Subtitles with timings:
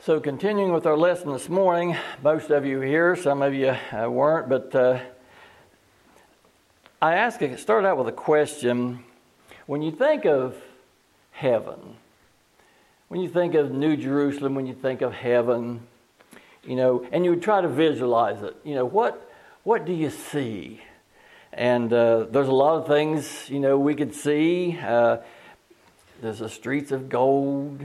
[0.00, 4.08] So, continuing with our lesson this morning, most of you here, some of you uh,
[4.08, 5.00] weren't, but uh,
[7.02, 9.02] I asked, start out with a question.
[9.66, 10.56] When you think of
[11.32, 11.96] heaven,
[13.08, 15.80] when you think of New Jerusalem, when you think of heaven,
[16.62, 19.28] you know, and you try to visualize it, you know, what,
[19.64, 20.80] what do you see?
[21.52, 24.78] And uh, there's a lot of things, you know, we could see.
[24.80, 25.18] Uh,
[26.22, 27.84] there's the streets of gold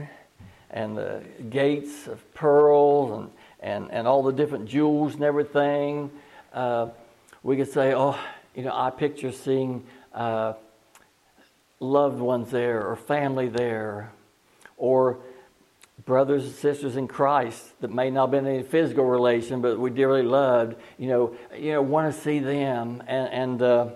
[0.74, 6.10] and the gates of pearls and, and, and all the different jewels and everything.
[6.52, 6.88] Uh,
[7.44, 8.18] we could say, oh,
[8.56, 10.54] you know, I picture seeing uh,
[11.78, 14.10] loved ones there or family there
[14.76, 15.18] or
[16.04, 19.90] brothers and sisters in Christ that may not have been any physical relation, but we
[19.90, 23.00] dearly loved, you know, you know, want to see them.
[23.06, 23.88] And, and uh,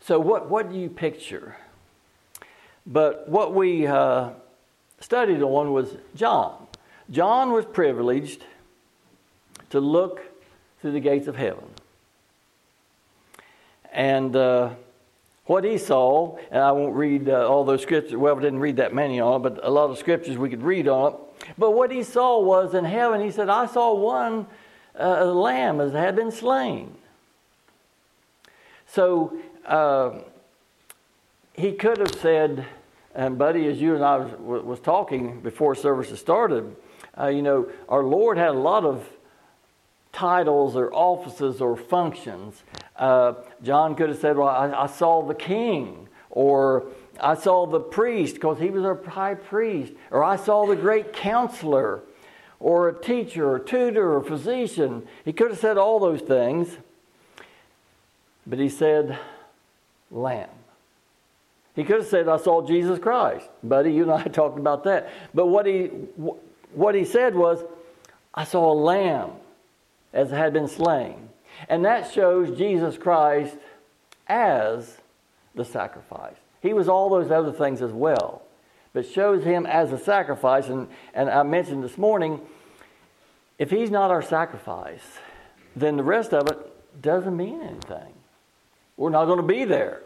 [0.00, 1.56] so what, what do you picture?
[2.86, 4.30] But what we uh,
[5.02, 6.66] studied on was John.
[7.10, 8.44] John was privileged
[9.70, 10.22] to look
[10.80, 11.64] through the gates of heaven.
[13.92, 14.70] And uh,
[15.46, 18.76] what he saw, and I won't read uh, all those scriptures, well, we didn't read
[18.76, 21.18] that many on it, but a lot of scriptures we could read on it.
[21.58, 24.46] But what he saw was in heaven, he said, I saw one
[24.98, 26.94] uh, lamb as had been slain.
[28.86, 30.20] So uh,
[31.54, 32.66] he could have said,
[33.14, 36.74] and Buddy, as you and I was, was talking before services started,
[37.18, 39.06] uh, you know, our Lord had a lot of
[40.12, 42.62] titles or offices or functions.
[42.96, 46.86] Uh, John could have said, Well, I, I, saw the king, or
[47.20, 51.12] I saw the priest because he was our high priest, or I saw the great
[51.12, 52.00] counselor,
[52.60, 55.06] or a teacher, or tutor, or physician.
[55.24, 56.76] He could have said all those things,
[58.46, 59.18] but he said,
[60.10, 60.48] Lamb.
[61.74, 63.48] He could have said, I saw Jesus Christ.
[63.62, 65.10] Buddy, you and I talked about that.
[65.34, 65.86] But what he,
[66.74, 67.62] what he said was,
[68.34, 69.30] I saw a lamb
[70.12, 71.28] as had been slain.
[71.68, 73.56] And that shows Jesus Christ
[74.26, 74.98] as
[75.54, 76.36] the sacrifice.
[76.60, 78.42] He was all those other things as well,
[78.92, 80.68] but shows him as a sacrifice.
[80.68, 82.40] And, and I mentioned this morning,
[83.58, 85.18] if he's not our sacrifice,
[85.76, 88.12] then the rest of it doesn't mean anything.
[88.96, 90.02] We're not going to be there.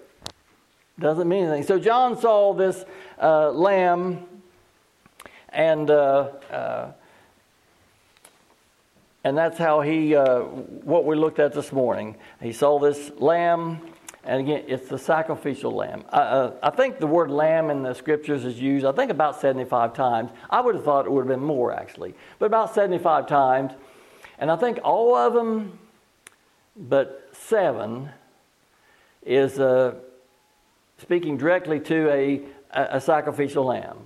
[0.98, 1.62] Doesn't mean anything.
[1.62, 2.82] So John saw this
[3.20, 4.24] uh, lamb,
[5.50, 6.92] and uh, uh,
[9.22, 12.16] and that's how he uh, what we looked at this morning.
[12.40, 13.82] He saw this lamb,
[14.24, 16.02] and again, it's the sacrificial lamb.
[16.08, 18.86] Uh, I think the word lamb in the scriptures is used.
[18.86, 20.30] I think about seventy-five times.
[20.48, 23.72] I would have thought it would have been more actually, but about seventy-five times,
[24.38, 25.78] and I think all of them,
[26.74, 28.08] but seven,
[29.26, 29.60] is.
[29.60, 29.96] Uh,
[30.98, 33.98] speaking directly to a, a, sacrificial lamb.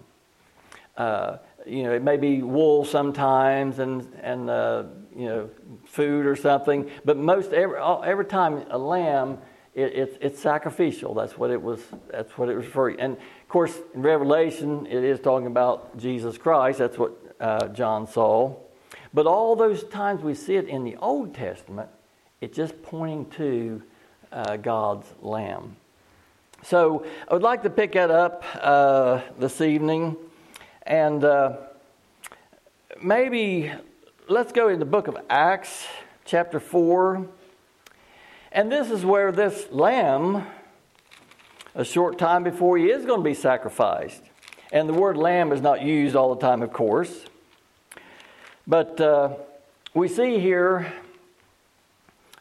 [0.97, 4.84] Uh, you know, it may be wool sometimes and, and uh,
[5.15, 5.51] you know,
[5.87, 9.39] food or something, but most every, every time a lamb,
[9.75, 11.15] it, it's, it's sacrificial.
[11.15, 11.81] That's what it was,
[12.11, 12.89] that's what it was for.
[12.89, 16.78] And of course, in Revelation, it is talking about Jesus Christ.
[16.78, 18.57] That's what uh, John saw.
[19.12, 21.89] But all those times we see it in the Old Testament,
[22.41, 23.83] it's just pointing to
[24.33, 25.77] uh, God's lamb.
[26.62, 30.16] So I would like to pick that up uh, this evening,
[30.82, 31.56] and uh,
[33.03, 33.72] maybe
[34.28, 35.87] let's go in the book of Acts,
[36.26, 37.26] chapter 4.
[38.53, 40.47] And this is where this lamb,
[41.75, 44.22] a short time before he is going to be sacrificed.
[44.71, 47.25] And the word lamb is not used all the time, of course.
[48.66, 49.31] But uh,
[49.94, 50.92] we see here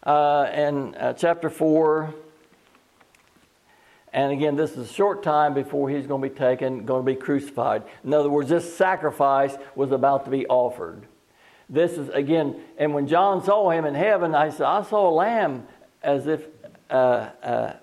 [0.03, 2.13] uh, in uh, chapter 4
[4.11, 7.11] and again, this is a short time before he's going to be taken, going to
[7.11, 7.83] be crucified.
[8.03, 11.05] In other words, this sacrifice was about to be offered.
[11.69, 15.13] This is, again, and when John saw him in heaven, I said, I saw a
[15.13, 15.67] lamb
[16.01, 16.43] as if,
[16.89, 17.73] uh, uh,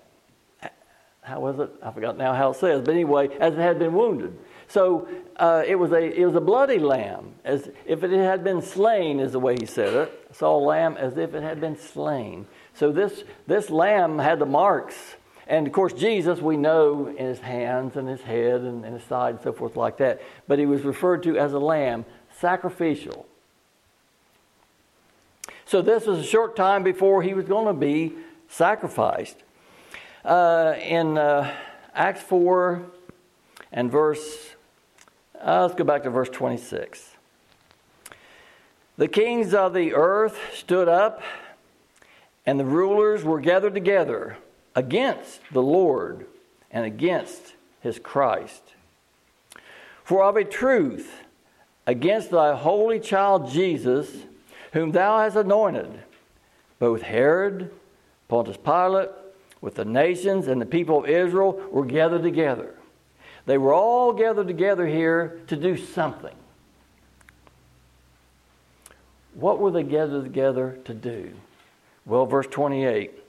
[1.23, 1.71] how was it?
[1.81, 4.37] I forgot now how it says, but anyway, as it had been wounded.
[4.67, 8.63] So uh, it, was a, it was a bloody lamb, as if it had been
[8.63, 10.27] slain, is the way he said it.
[10.31, 12.49] I saw a lamb as if it had been slain.
[12.75, 15.15] So this, this lamb had the marks
[15.47, 19.05] and of course, Jesus, we know in his hands and his head and, and his
[19.05, 20.21] side and so forth like that.
[20.49, 22.05] But he was referred to as a lamb,
[22.39, 23.27] sacrificial.
[25.65, 28.15] So this was a short time before he was going to be
[28.49, 29.37] sacrificed.
[30.25, 31.55] Uh, in uh,
[31.95, 32.83] Acts 4
[33.73, 34.55] and verse,
[35.41, 37.13] uh, let's go back to verse 26.
[38.97, 41.23] The kings of the earth stood up,
[42.45, 44.37] and the rulers were gathered together
[44.77, 46.27] against the Lord
[46.71, 48.63] and against his Christ.
[50.05, 51.23] For of a truth,
[51.87, 54.11] against thy holy child Jesus,
[54.73, 56.03] whom thou hast anointed.
[56.79, 57.71] Both Herod,
[58.29, 59.09] Pontius Pilate,
[59.63, 62.75] with the nations and the people of Israel were gathered together.
[63.47, 66.35] They were all gathered together here to do something.
[69.35, 71.33] What were they gathered together to do?
[72.05, 73.26] Well, verse 28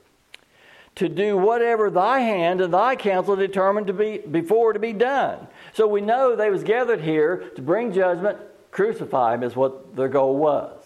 [0.97, 5.47] to do whatever thy hand and thy counsel determined to be before to be done.
[5.73, 8.39] So we know they was gathered here to bring judgment,
[8.71, 10.81] crucify him is what their goal was.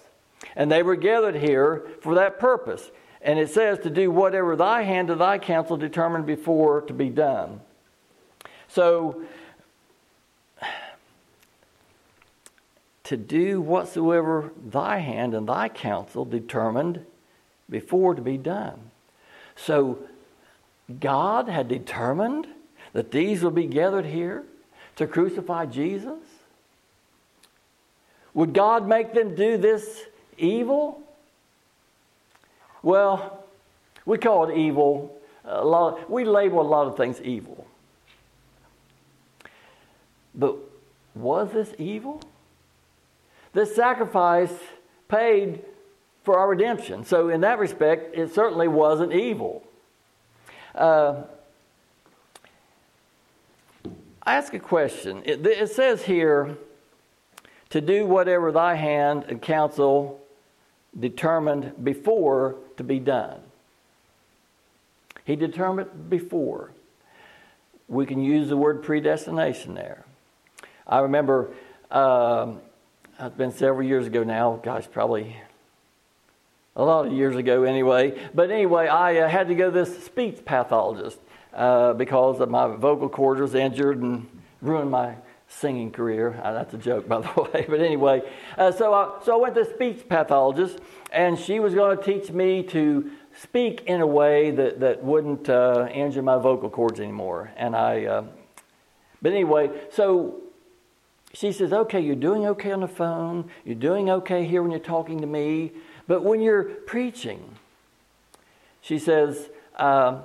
[0.56, 2.92] And they were gathered here for that purpose.
[3.22, 7.10] And it says to do whatever thy hand and thy counsel determined before to be
[7.10, 7.62] done.
[8.68, 9.24] So
[13.06, 17.06] to do whatsoever thy hand and thy counsel determined
[17.70, 18.91] before to be done.
[19.56, 20.00] So
[21.00, 22.48] God had determined
[22.94, 24.44] that these would be gathered here
[24.98, 26.20] to crucify Jesus?
[28.34, 30.06] Would God make them do this
[30.38, 31.02] evil?
[32.84, 33.46] Well,
[34.06, 35.18] we call it evil.
[35.44, 37.66] A lot, we label a lot of things evil.
[40.34, 40.56] But
[41.14, 42.22] was this evil?
[43.54, 44.54] This sacrifice
[45.10, 45.64] paid
[46.24, 47.04] for our redemption.
[47.06, 49.64] So, in that respect, it certainly wasn't evil.
[50.76, 51.24] Uh,
[54.24, 55.24] I ask a question.
[55.26, 56.58] It, it says here
[57.70, 60.22] to do whatever thy hand and counsel
[60.98, 63.40] determined before to be done.
[65.26, 66.72] He determined before.
[67.88, 70.06] We can use the word predestination there.
[70.86, 71.52] I remember
[71.90, 72.60] um,
[73.20, 75.36] it's been several years ago now, gosh, probably
[76.76, 78.18] a lot of years ago anyway.
[78.34, 81.20] But anyway, I uh, had to go to this speech pathologist
[81.54, 84.28] uh, because my vocal cord was injured and
[84.62, 85.16] ruined my
[85.48, 86.40] singing career.
[86.42, 87.66] Uh, that's a joke, by the way.
[87.68, 88.22] But anyway,
[88.58, 90.80] uh, so, I, so I went to speech pathologist,
[91.12, 95.50] and she was going to teach me to speak in a way that, that wouldn't
[95.50, 97.52] uh, injure my vocal cords anymore.
[97.58, 98.24] And I, uh,
[99.22, 100.42] but anyway, so
[101.34, 103.50] she says, okay, you're doing okay on the phone.
[103.66, 105.72] You're doing okay here when you're talking to me.
[106.08, 107.56] But when you're preaching,
[108.82, 110.20] she says, uh,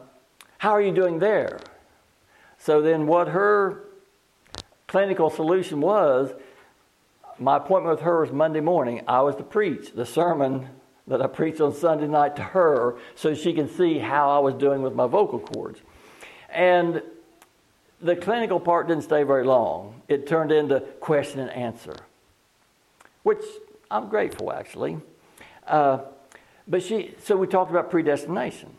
[0.59, 1.61] How are you doing there?
[2.59, 3.85] So then, what her
[4.89, 6.33] clinical solution was,
[7.39, 9.03] my appointment with her was Monday morning.
[9.07, 10.69] I was to preach the sermon
[11.07, 14.55] that I preached on Sunday night to her so she can see how I was
[14.55, 15.81] doing with my vocal cords.
[16.49, 17.03] And
[18.01, 20.03] the clinical part didn't stay very long.
[20.09, 21.95] It turned into question and answer,
[23.23, 23.43] which
[23.91, 24.99] I'm grateful actually.
[25.67, 25.99] Uh,
[26.69, 28.71] but she, so we talked about predestination.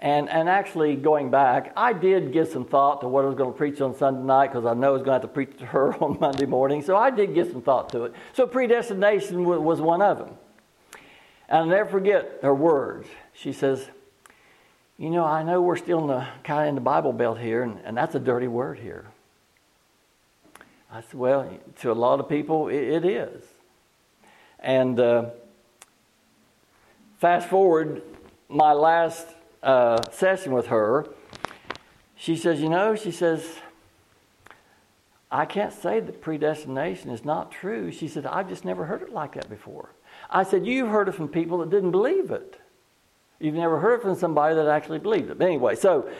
[0.00, 3.52] And, and actually, going back, I did give some thought to what I was going
[3.52, 5.58] to preach on Sunday night because I know I was going to have to preach
[5.58, 6.82] to her on Monday morning.
[6.82, 8.14] So I did give some thought to it.
[8.32, 10.30] So predestination was one of them.
[11.48, 13.08] And I'll never forget her words.
[13.32, 13.88] She says,
[14.98, 17.62] You know, I know we're still in the kind of in the Bible Belt here,
[17.62, 19.06] and, and that's a dirty word here.
[20.92, 21.50] I said, Well,
[21.80, 23.42] to a lot of people, it, it is.
[24.60, 25.30] And uh,
[27.18, 28.02] fast forward,
[28.48, 29.26] my last
[29.62, 31.06] uh, session with her,
[32.16, 33.46] she says, You know, she says,
[35.30, 37.92] I can't say that predestination is not true.
[37.92, 39.90] She said, I've just never heard it like that before.
[40.30, 42.60] I said, You've heard it from people that didn't believe it.
[43.38, 45.38] You've never heard it from somebody that actually believed it.
[45.38, 46.10] But anyway, so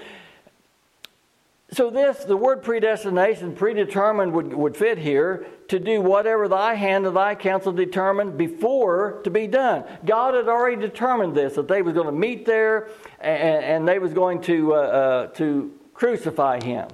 [1.71, 7.07] so, this, the word predestination, predetermined, would, would fit here to do whatever thy hand
[7.07, 9.85] and thy counsel determined before to be done.
[10.07, 12.89] God had already determined this, that they was going to meet there
[13.21, 16.89] and, and they was going to, uh, uh, to crucify him.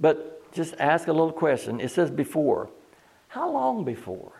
[0.00, 1.80] But just ask a little question.
[1.80, 2.68] It says before.
[3.28, 4.32] How long before?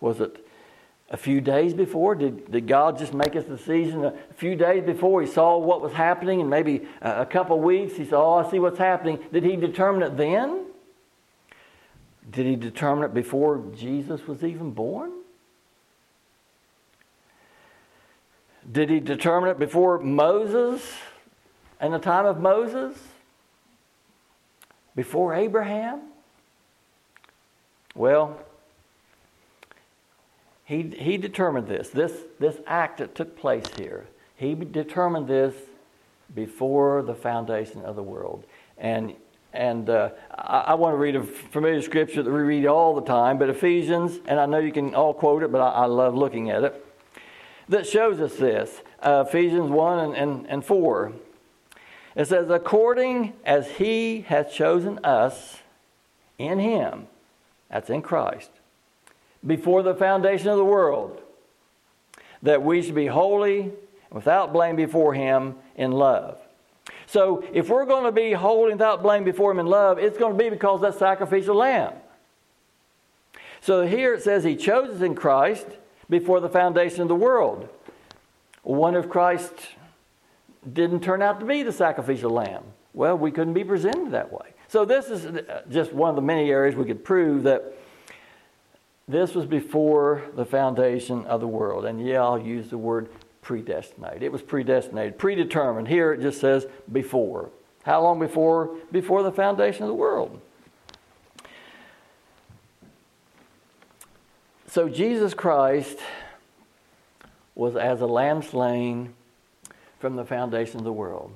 [0.00, 0.43] Was it
[1.14, 2.16] a few days before?
[2.16, 5.92] Did, did God just make his decision a few days before he saw what was
[5.92, 9.20] happening and maybe a, a couple weeks he said, Oh, I see what's happening.
[9.32, 10.64] Did he determine it then?
[12.28, 15.12] Did he determine it before Jesus was even born?
[18.70, 20.82] Did he determine it before Moses
[21.78, 22.98] and the time of Moses?
[24.96, 26.00] Before Abraham?
[27.94, 28.36] Well,
[30.64, 34.06] he, he determined this, this, this act that took place here.
[34.36, 35.54] He determined this
[36.34, 38.44] before the foundation of the world.
[38.78, 39.14] And,
[39.52, 43.02] and uh, I, I, want to read a familiar scripture that we read all the
[43.02, 46.14] time, but Ephesians, and I know you can all quote it, but I, I love
[46.14, 46.86] looking at it,
[47.68, 51.12] that shows us this uh, Ephesians 1 and, and, and 4.
[52.16, 55.58] It says, according as he hath chosen us
[56.38, 57.06] in him
[57.68, 58.50] that's in Christ,
[59.46, 61.20] before the foundation of the world,
[62.42, 63.72] that we should be holy
[64.10, 66.38] without blame before Him in love.
[67.06, 70.36] So, if we're going to be holy without blame before Him in love, it's going
[70.36, 71.92] to be because that sacrificial lamb.
[73.60, 75.66] So, here it says He chose us in Christ
[76.08, 77.68] before the foundation of the world.
[78.62, 79.52] One of Christ
[80.70, 82.64] didn't turn out to be the sacrificial lamb.
[82.94, 84.54] Well, we couldn't be presented that way.
[84.68, 87.74] So, this is just one of the many areas we could prove that
[89.06, 91.84] this was before the foundation of the world.
[91.84, 93.10] And yeah, I'll use the word
[93.42, 94.22] predestinated.
[94.22, 95.88] It was predestinated, predetermined.
[95.88, 97.50] Here it just says before.
[97.82, 98.76] How long before?
[98.90, 100.40] Before the foundation of the world.
[104.66, 105.98] So Jesus Christ
[107.54, 109.14] was as a lamb slain
[110.00, 111.32] from the foundation of the world.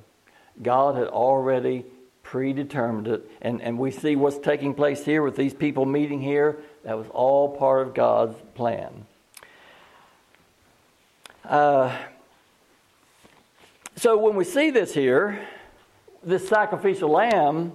[0.62, 1.84] God had already
[2.28, 3.30] predetermined it.
[3.40, 6.58] And, and we see what's taking place here with these people meeting here.
[6.88, 9.04] That was all part of God's plan.
[11.44, 11.94] Uh,
[13.94, 15.46] so when we see this here,
[16.22, 17.72] this sacrificial lamb,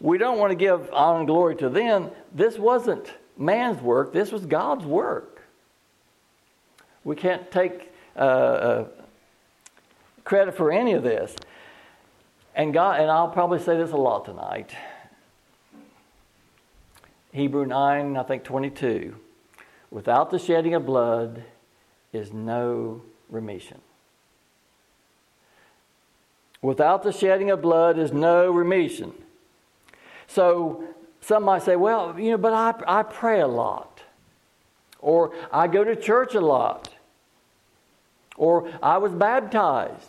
[0.00, 2.10] we don't want to give honor and glory to them.
[2.32, 5.44] This wasn't man's work, this was God's work.
[7.04, 8.88] We can't take uh, uh,
[10.24, 11.36] credit for any of this.
[12.56, 14.74] And God, and I'll probably say this a lot tonight.
[17.34, 19.16] Hebrew 9, I think 22.
[19.90, 21.42] Without the shedding of blood
[22.12, 23.80] is no remission.
[26.62, 29.12] Without the shedding of blood is no remission.
[30.28, 30.84] So
[31.20, 34.00] some might say, well, you know, but I, I pray a lot.
[35.00, 36.88] Or I go to church a lot.
[38.36, 40.08] Or I was baptized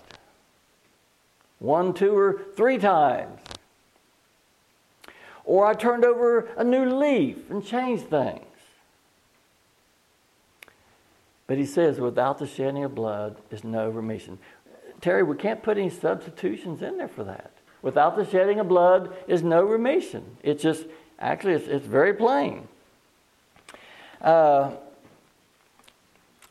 [1.57, 3.39] one, two, or three times.
[5.45, 8.41] Or I turned over a new leaf and changed things.
[11.47, 14.39] But he says, without the shedding of blood is no remission.
[15.01, 17.51] Terry, we can't put any substitutions in there for that.
[17.83, 20.37] Without the shedding of blood is no remission.
[20.41, 20.85] It's just,
[21.19, 22.67] actually, it's, it's very plain.
[24.19, 24.71] Uh,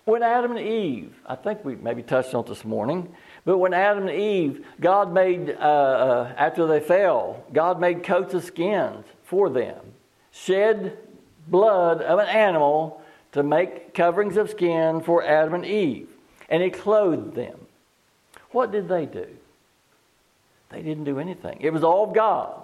[0.05, 3.13] when Adam and Eve, I think we maybe touched on it this morning,
[3.45, 8.33] but when Adam and Eve, God made, uh, uh, after they fell, God made coats
[8.33, 9.81] of skins for them,
[10.31, 10.97] shed
[11.47, 16.09] blood of an animal to make coverings of skin for Adam and Eve,
[16.49, 17.67] and He clothed them.
[18.51, 19.27] What did they do?
[20.71, 21.59] They didn't do anything.
[21.61, 22.63] It was all God.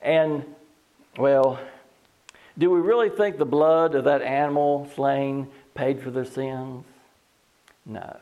[0.00, 0.44] And,
[1.18, 1.60] well,
[2.56, 6.84] do we really think the blood of that animal slain paid for their sins?
[7.84, 8.16] No.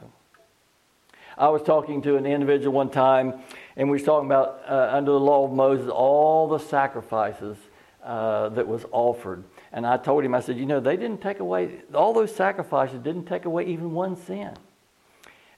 [1.41, 3.33] I was talking to an individual one time,
[3.75, 7.57] and we was talking about uh, under the law of Moses all the sacrifices
[8.05, 9.43] uh, that was offered.
[9.73, 13.01] And I told him, I said, you know, they didn't take away all those sacrifices
[13.03, 14.53] didn't take away even one sin.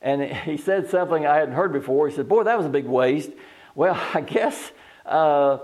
[0.00, 2.08] And he said something I hadn't heard before.
[2.08, 3.32] He said, boy, that was a big waste.
[3.74, 4.70] Well, I guess
[5.04, 5.58] uh,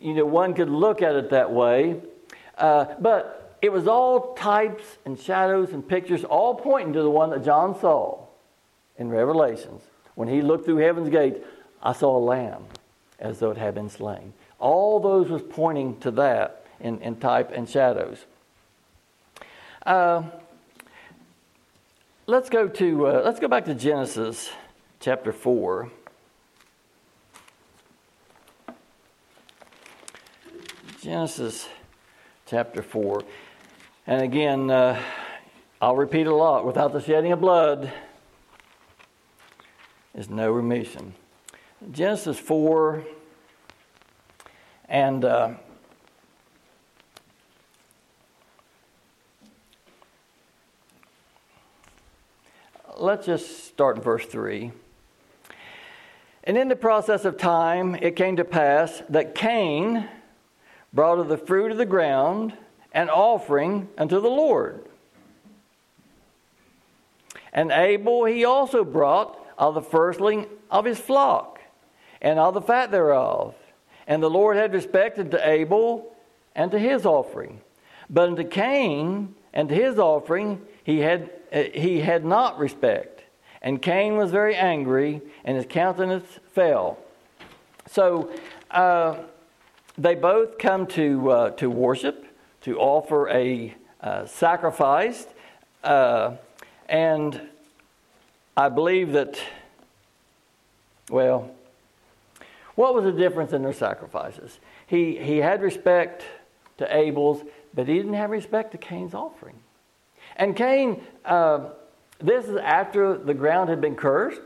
[0.00, 2.00] you know one could look at it that way,
[2.58, 7.30] uh, but it was all types and shadows and pictures, all pointing to the one
[7.30, 8.21] that John saw
[8.98, 9.82] in Revelations.
[10.14, 11.42] When he looked through heaven's gate,
[11.82, 12.64] I saw a lamb
[13.18, 14.34] as though it had been slain.
[14.58, 18.24] All those was pointing to that in, in type and shadows.
[19.84, 20.22] Uh,
[22.26, 24.50] let's go to uh, let's go back to Genesis
[25.00, 25.90] chapter four.
[31.00, 31.68] Genesis
[32.46, 33.24] chapter four,
[34.06, 35.02] and again, uh,
[35.80, 36.64] I'll repeat a lot.
[36.64, 37.92] Without the shedding of blood,
[40.14, 41.14] is no remission.
[41.90, 43.04] Genesis 4
[44.88, 45.54] and uh,
[52.98, 54.70] let's just start in verse 3.
[56.44, 60.08] And in the process of time, it came to pass that Cain
[60.92, 62.52] brought of the fruit of the ground
[62.92, 64.84] an offering unto the Lord.
[67.52, 71.60] And Abel he also brought of the firstling of his flock,
[72.20, 73.54] and of the fat thereof.
[74.08, 76.16] And the Lord had respect unto Abel
[76.56, 77.60] and to his offering.
[78.10, 83.22] But unto Cain and to his offering he had, uh, he had not respect.
[83.62, 86.98] And Cain was very angry, and his countenance fell.
[87.86, 88.32] So
[88.72, 89.18] uh,
[89.96, 92.26] they both come to, uh, to worship,
[92.62, 95.28] to offer a uh, sacrifice.
[95.84, 96.32] Uh,
[96.88, 97.40] and
[98.56, 99.38] I believe that,
[101.10, 101.50] well,
[102.74, 104.58] what was the difference in their sacrifices?
[104.86, 106.24] He, he had respect
[106.78, 107.42] to Abel's,
[107.74, 109.56] but he didn't have respect to Cain's offering.
[110.36, 111.70] And Cain, uh,
[112.18, 114.42] this is after the ground had been cursed.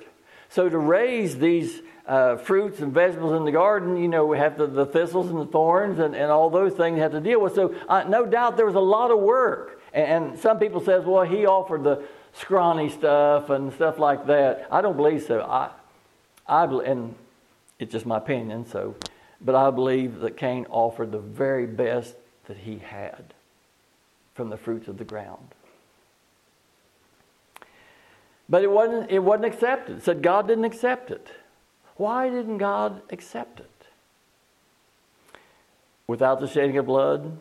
[0.49, 4.57] So to raise these uh, fruits and vegetables in the garden, you know, we have
[4.57, 7.55] the, the thistles and the thorns and, and all those things have to deal with.
[7.55, 9.81] So uh, no doubt there was a lot of work.
[9.93, 12.05] And, and some people says, well, he offered the
[12.37, 14.69] scrawny stuff and stuff like that.
[14.71, 15.41] I don't believe so.
[15.41, 15.71] I,
[16.47, 17.15] I and
[17.79, 18.67] it's just my opinion.
[18.67, 18.95] So,
[19.41, 22.15] but I believe that Cain offered the very best
[22.47, 23.35] that he had
[24.35, 25.49] from the fruits of the ground.
[28.49, 29.99] But it wasn't, it wasn't accepted.
[29.99, 31.29] It said God didn't accept it.
[31.97, 33.71] Why didn't God accept it?
[36.07, 37.41] Without the shedding of blood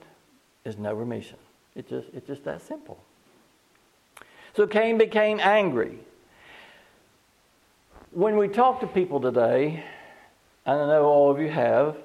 [0.64, 1.38] is no remission.
[1.76, 2.98] It just, it's just that simple.
[4.56, 6.00] So Cain became angry.
[8.12, 9.84] When we talk to people today,
[10.66, 11.98] and I know all of you have,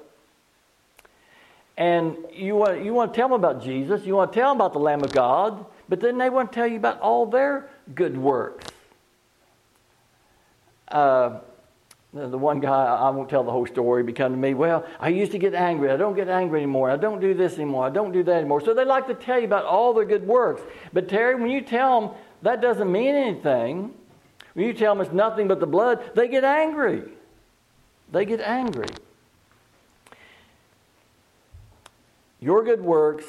[1.77, 4.57] and you want, you want to tell them about Jesus, you want to tell them
[4.57, 7.69] about the Lamb of God, but then they want to tell you about all their
[7.95, 8.67] good works.
[10.89, 11.39] Uh,
[12.13, 15.07] the one guy, I won't tell the whole story, he come to me, well, I
[15.07, 15.89] used to get angry.
[15.89, 16.91] I don't get angry anymore.
[16.91, 17.85] I don't do this anymore.
[17.85, 18.59] I don't do that anymore.
[18.59, 20.61] So they like to tell you about all their good works.
[20.91, 22.09] But Terry, when you tell them
[22.41, 23.93] that doesn't mean anything,
[24.53, 27.03] when you tell them it's nothing but the blood, they get angry.
[28.11, 28.89] They get angry.
[32.39, 33.25] Your good works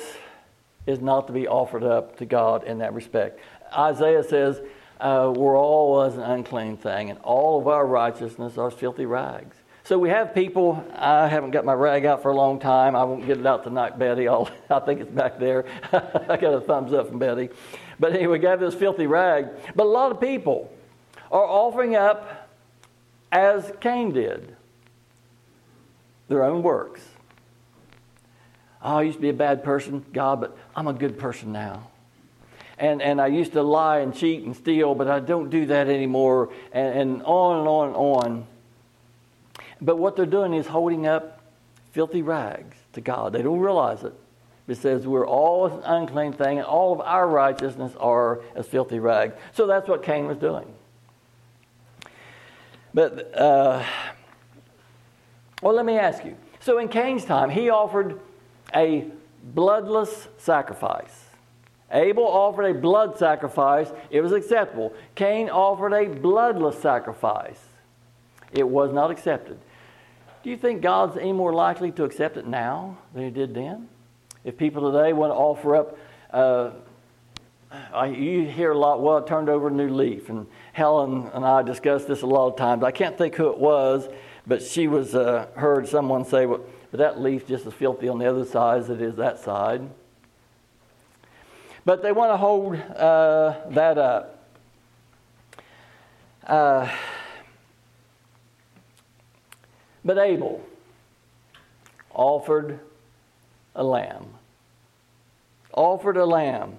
[0.87, 3.38] is not to be offered up to God in that respect.
[3.76, 4.61] Isaiah says,
[5.00, 9.57] uh, we're all as an unclean thing, and all of our righteousness are filthy rags.
[9.85, 10.85] So we have people.
[10.95, 12.95] I haven't got my rag out for a long time.
[12.95, 14.28] I won't get it out tonight, Betty.
[14.28, 15.64] I'll, I think it's back there.
[15.92, 17.50] I got a thumbs up from Betty.
[18.02, 19.49] But anyway, got this filthy rag.
[19.76, 20.75] But a lot of people
[21.30, 22.50] are offering up,
[23.30, 24.56] as Cain did,
[26.26, 27.00] their own works.
[28.82, 31.93] Oh, I used to be a bad person, God, but I'm a good person now
[32.82, 35.88] and, and I used to lie and cheat and steal, but I don't do that
[35.88, 38.47] anymore, and, and on and on and on.
[39.80, 41.41] But what they're doing is holding up
[41.93, 43.34] filthy rags to God.
[43.34, 44.15] They don't realize it.
[44.69, 48.99] It says we're all an unclean thing, and all of our righteousness are as filthy
[48.99, 49.35] rags.
[49.53, 50.73] So that's what Cain was doing.
[52.95, 53.85] But, uh,
[55.63, 56.37] well, let me ask you.
[56.61, 58.21] So in Cain's time, he offered
[58.75, 59.07] a
[59.43, 61.25] bloodless sacrifice.
[61.91, 64.95] Abel offered a blood sacrifice, it was acceptable.
[65.15, 67.61] Cain offered a bloodless sacrifice,
[68.53, 69.59] it was not accepted.
[70.43, 73.89] Do you think God's any more likely to accept it now than he did then?
[74.45, 75.99] If people today want to offer up,
[76.33, 76.71] uh,
[77.93, 80.28] I, you hear a lot, well, I turned over a new leaf.
[80.28, 82.83] And Helen and I discussed this a lot of times.
[82.83, 84.09] I can't think who it was,
[84.47, 88.19] but she was uh, heard someone say, well, but that leaf just as filthy on
[88.19, 89.89] the other side as it is that side.
[91.85, 94.39] But they want to hold uh, that up.
[96.47, 96.91] Uh,
[100.05, 100.61] but Abel
[102.13, 102.81] offered
[103.75, 104.26] a lamb.
[105.73, 106.76] Offered a lamb.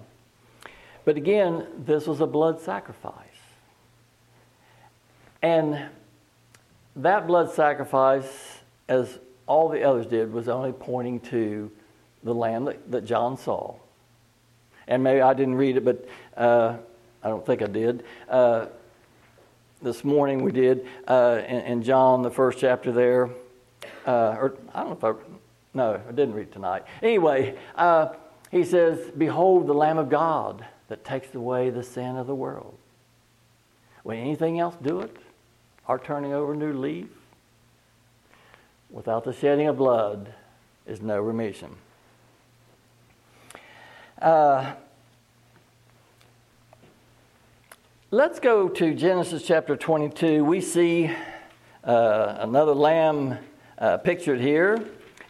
[1.05, 3.15] But again, this was a blood sacrifice.
[5.41, 5.85] And
[6.95, 11.71] that blood sacrifice, as all the others did, was only pointing to
[12.23, 13.75] the lamb that, that John saw
[14.87, 16.77] and maybe I didn't read it, but uh,
[17.23, 18.03] I don't think I did.
[18.29, 18.67] Uh,
[19.81, 23.29] this morning we did uh, in, in, John, the first chapter there.
[24.05, 25.21] Uh, or I don't know if I,
[25.73, 26.83] no, I didn't read tonight.
[27.01, 28.13] Anyway, uh,
[28.51, 32.77] he says, Behold the Lamb of God that takes away the sin of the world.
[34.03, 35.15] Will anything else do it?
[35.87, 37.07] Our turning over a new leaf?
[38.91, 40.33] Without the shedding of blood
[40.85, 41.75] is no remission.
[44.21, 44.73] Uh,
[48.11, 50.45] let's go to Genesis chapter 22.
[50.45, 51.09] We see
[51.83, 53.39] uh, another lamb
[53.79, 54.77] uh, pictured here.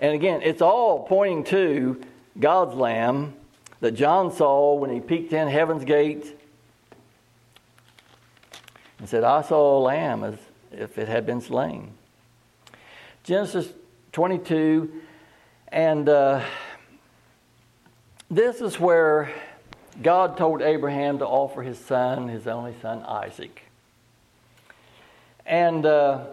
[0.03, 2.01] And again, it's all pointing to
[2.37, 3.35] God's lamb
[3.79, 6.37] that John saw when he peeked in heaven's gate
[8.99, 10.35] and said, I saw a lamb as
[10.73, 11.93] if it had been slain.
[13.23, 13.69] Genesis
[14.11, 14.91] 22,
[15.69, 16.43] and uh,
[18.29, 19.31] this is where
[20.01, 23.61] God told Abraham to offer his son, his only son, Isaac.
[25.45, 26.25] And uh,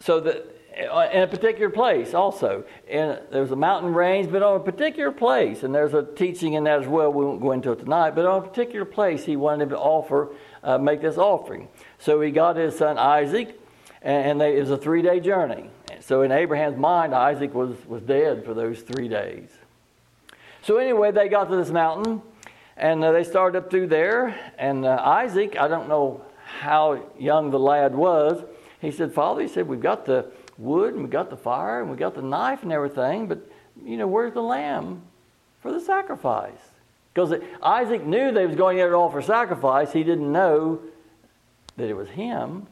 [0.00, 2.64] so that in a particular place also.
[2.88, 6.64] And there's a mountain range, but on a particular place, and there's a teaching in
[6.64, 7.12] that as well.
[7.12, 9.78] We won't go into it tonight, but on a particular place, he wanted him to
[9.78, 10.28] offer,
[10.62, 11.68] uh, make this offering.
[11.98, 13.58] So he got his son Isaac,
[14.02, 15.70] and they, it was a three day journey.
[16.00, 19.48] So in Abraham's mind, Isaac was, was dead for those three days.
[20.62, 22.20] So, anyway, they got to this mountain
[22.76, 24.38] and uh, they started up through there.
[24.58, 26.22] And uh, Isaac, I don't know
[26.60, 28.42] how young the lad was,
[28.80, 31.88] he said, Father, he said, we've got the wood and we've got the fire and
[31.88, 33.38] we've got the knife and everything, but,
[33.82, 35.02] you know, where's the lamb
[35.62, 36.60] for the sacrifice?
[37.12, 39.92] Because Isaac knew they was going to get it all for sacrifice.
[39.92, 40.80] He didn't know
[41.76, 42.66] that it was him.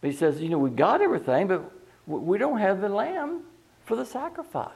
[0.00, 1.62] But he says, you know, we've got everything, but
[2.06, 3.42] we don't have the lamb
[3.84, 4.72] for the sacrifice.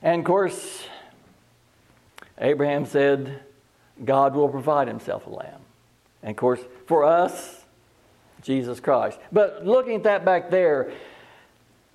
[0.00, 0.86] And of course,
[2.38, 3.42] Abraham said,
[4.04, 5.60] God will provide himself a lamb.
[6.22, 7.64] And of course, for us,
[8.46, 9.18] Jesus Christ.
[9.32, 10.92] But looking at that back there,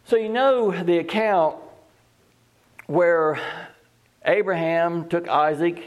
[0.06, 1.56] so you know the account
[2.88, 3.40] where
[4.26, 5.82] Abraham took Isaac.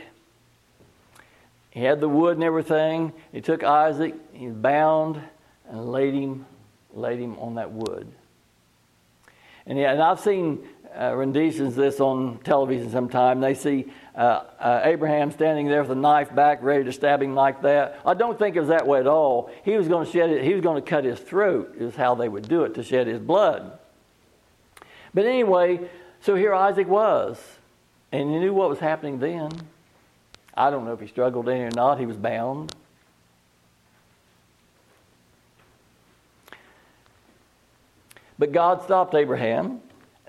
[1.70, 3.12] He had the wood and everything.
[3.30, 5.20] He took Isaac, he bound,
[5.68, 6.46] and laid him,
[6.94, 8.10] laid him on that wood.
[9.66, 10.66] And, yeah, and I've seen
[10.98, 13.40] uh, renditions of this on television sometime.
[13.40, 17.34] They see uh, uh, Abraham standing there with a knife back, ready to stab him
[17.34, 18.00] like that.
[18.06, 19.50] I don't think it was that way at all.
[19.64, 20.44] He was going to shed it.
[20.44, 21.74] He was going to cut his throat.
[21.78, 23.78] Is how they would do it to shed his blood.
[25.12, 25.80] But anyway,
[26.20, 27.40] so here Isaac was,
[28.12, 29.50] and he knew what was happening then.
[30.56, 31.98] I don't know if he struggled any or not.
[31.98, 32.74] He was bound.
[38.38, 39.80] But God stopped Abraham.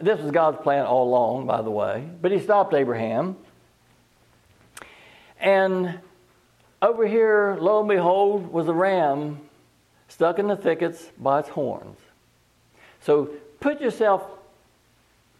[0.02, 2.08] This was God's plan all along, by the way.
[2.21, 3.36] But he stopped Abraham.
[5.45, 5.99] And
[6.81, 9.39] over here, lo and behold, was a ram
[10.08, 11.99] stuck in the thickets by its horns.
[13.01, 13.29] So
[13.60, 14.23] put yourself,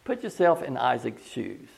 [0.04, 1.68] put yourself in Isaac's shoes.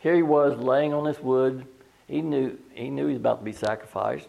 [0.00, 1.64] Here he was laying on this wood.
[2.08, 4.28] He knew, he knew he was about to be sacrificed.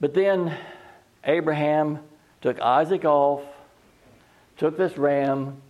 [0.00, 0.56] But then
[1.24, 1.98] Abraham
[2.40, 3.42] took Isaac off,
[4.56, 5.60] took this ram,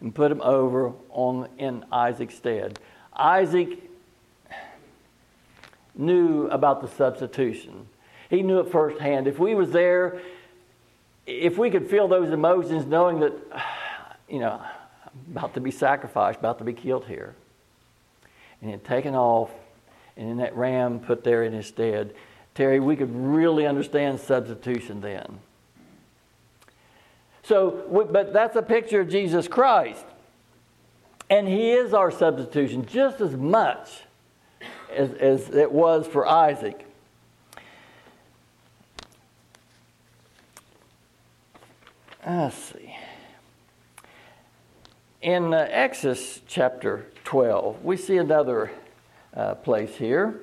[0.00, 2.78] and put him over on in Isaac's stead.
[3.18, 3.82] Isaac
[5.94, 7.88] knew about the substitution.
[8.30, 9.26] He knew it firsthand.
[9.26, 10.20] If we was there,
[11.26, 13.32] if we could feel those emotions knowing that,
[14.28, 17.34] you know, I'm about to be sacrificed, about to be killed here,
[18.62, 19.50] and then taken off,
[20.16, 22.14] and then that ram put there in his stead,
[22.54, 25.38] Terry, we could really understand substitution then.
[27.44, 30.04] So, but that's a picture of Jesus Christ.
[31.30, 34.02] And he is our substitution just as much
[34.90, 36.86] as, as it was for Isaac.
[42.26, 42.94] Let's see.
[45.20, 48.70] In uh, Exodus chapter 12, we see another
[49.34, 50.40] uh, place here.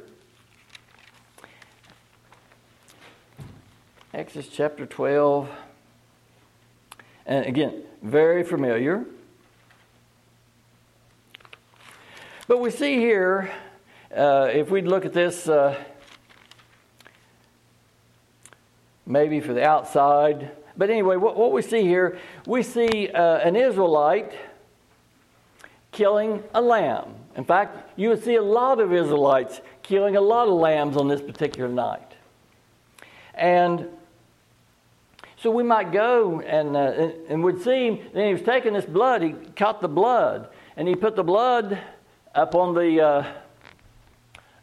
[4.14, 5.50] Exodus chapter 12.
[7.26, 9.06] And again, very familiar.
[12.48, 13.52] But we see here,
[14.16, 15.84] uh, if we look at this uh,
[19.08, 23.56] maybe for the outside, but anyway, what, what we see here, we see uh, an
[23.56, 24.32] Israelite
[25.92, 27.16] killing a lamb.
[27.36, 31.08] In fact, you would see a lot of Israelites killing a lot of lambs on
[31.08, 32.12] this particular night.
[33.34, 33.88] And
[35.38, 38.86] so we might go and, uh, and, and would see, then he was taking this
[38.86, 41.82] blood, he cut the blood, and he put the blood
[42.36, 43.26] up on the, uh,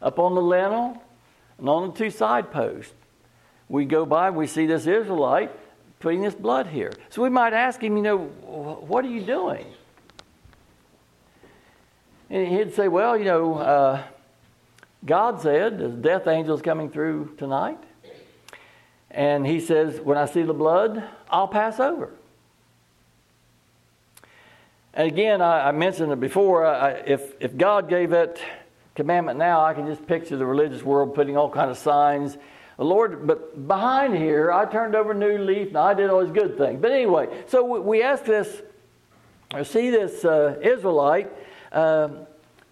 [0.01, 1.03] up on the lintel
[1.57, 2.93] and on the two side posts.
[3.67, 5.51] We go by, we see this Israelite
[5.99, 6.93] putting this blood here.
[7.09, 9.65] So we might ask him, you know, what are you doing?
[12.29, 14.03] And he'd say, well, you know, uh,
[15.05, 17.79] God said, the death angel is coming through tonight.
[19.13, 22.11] And he says, When I see the blood, I'll pass over.
[24.93, 26.65] And again, I, I mentioned it before.
[26.65, 28.39] I, if, if God gave that
[28.95, 32.37] commandment now, I can just picture the religious world putting all kind of signs.
[32.77, 36.23] The Lord, but behind here, I turned over a new leaf and I did all
[36.23, 36.79] these good things.
[36.81, 38.61] But anyway, so we, we ask this,
[39.53, 41.31] or see this uh, Israelite
[41.71, 42.09] uh,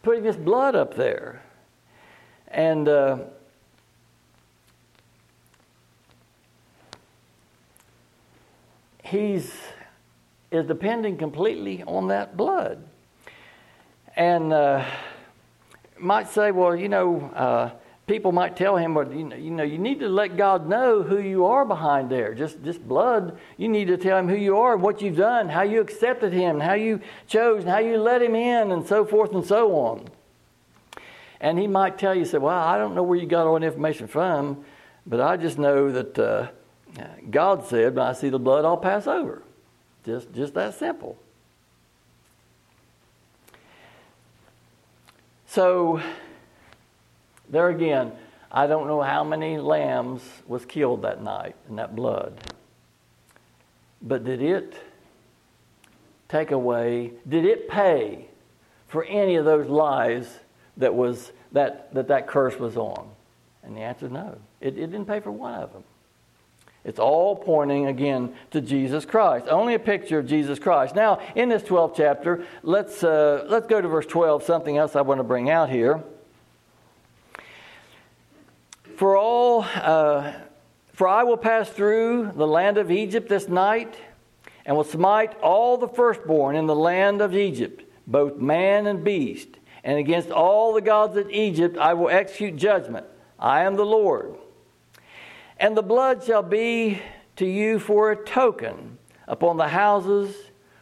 [0.04, 1.44] putting this blood up there.
[2.48, 3.18] And uh,
[9.04, 9.54] he's
[10.52, 12.84] is depending completely on that blood.
[14.16, 14.86] And uh,
[15.98, 17.72] might say, well, you know, uh,
[18.06, 21.02] people might tell him, well, you know, you know, you need to let God know
[21.02, 22.34] who you are behind there.
[22.34, 23.40] Just, just blood.
[23.56, 26.60] You need to tell him who you are, what you've done, how you accepted him,
[26.60, 30.10] how you chose, how you let him in, and so forth and so on.
[31.40, 33.66] And he might tell you, say, well, I don't know where you got all that
[33.66, 34.66] information from,
[35.08, 36.48] but I just know that uh,
[37.30, 39.42] God said, when I see the blood, I'll pass over.
[40.06, 41.18] Just, just that simple.
[45.48, 46.02] So,
[47.50, 48.14] there again,
[48.52, 52.34] I don't know how many lambs was killed that night in that blood.
[54.02, 54.76] But did it
[56.30, 58.28] take away, did it pay
[58.88, 60.40] for any of those lives
[60.78, 63.10] that was that that, that curse was on?
[63.64, 64.38] And the answer is no.
[64.60, 65.84] It, it didn't pay for one of them.
[66.84, 69.48] It's all pointing again to Jesus Christ.
[69.48, 70.96] Only a picture of Jesus Christ.
[70.96, 75.02] Now, in this 12th chapter, let's, uh, let's go to verse 12, something else I
[75.02, 76.04] want to bring out here.
[78.96, 80.34] For all, uh,
[80.94, 83.96] for I will pass through the land of Egypt this night,
[84.66, 89.50] and will smite all the firstborn in the land of Egypt, both man and beast.
[89.84, 93.06] And against all the gods of Egypt I will execute judgment.
[93.40, 94.36] I am the Lord.
[95.62, 97.00] And the blood shall be
[97.36, 98.98] to you for a token
[99.28, 100.36] upon the houses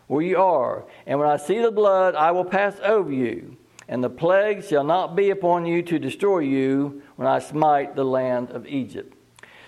[0.07, 0.85] where you are.
[1.05, 3.57] And when I see the blood, I will pass over you.
[3.89, 8.05] And the plague shall not be upon you to destroy you when I smite the
[8.05, 9.13] land of Egypt.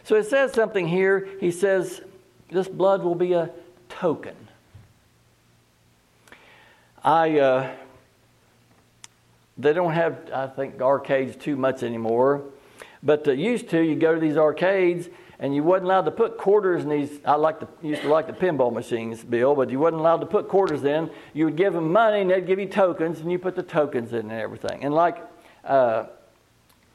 [0.04, 1.28] So it says something here.
[1.42, 2.02] He says,
[2.50, 3.50] This blood will be a
[3.90, 4.36] token.
[7.04, 7.72] I, uh,
[9.58, 12.46] they don't have, I think, arcades too much anymore.
[13.04, 15.10] But uh, used to, you go to these arcades
[15.40, 17.20] and you wasn't allowed to put quarters in these.
[17.26, 20.28] I like the, used to like the pinball machines, Bill, but you wasn't allowed to
[20.28, 21.10] put quarters in.
[21.34, 24.14] You would give them money and they'd give you tokens, and you put the tokens
[24.14, 24.84] in and everything.
[24.84, 25.18] And like,
[25.66, 26.06] uh,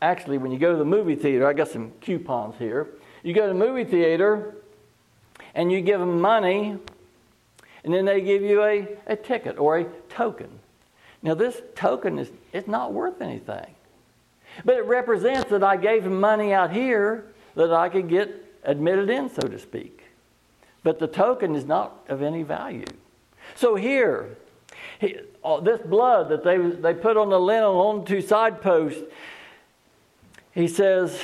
[0.00, 2.86] actually, when you go to the movie theater, I got some coupons here.
[3.24, 4.54] You go to the movie theater
[5.56, 6.78] and you give them money,
[7.82, 10.60] and then they give you a, a ticket or a token.
[11.22, 13.75] Now, this token is it's not worth anything.
[14.64, 19.10] But it represents that I gave him money out here that I could get admitted
[19.10, 20.02] in, so to speak.
[20.82, 22.84] But the token is not of any value.
[23.54, 24.36] So here,
[25.00, 25.16] he,
[25.62, 29.02] this blood that they, they put on the lintel on two side posts,
[30.52, 31.20] he says,